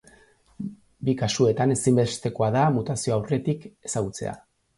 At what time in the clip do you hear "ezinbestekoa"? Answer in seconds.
1.75-2.49